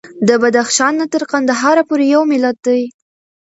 د 0.27 0.29
بدخشان 0.41 0.93
نه 1.01 1.05
تر 1.13 1.23
قندهار 1.31 1.77
پورې 1.89 2.05
یو 2.13 2.21
ملت 2.31 2.57
دی. 2.65 2.81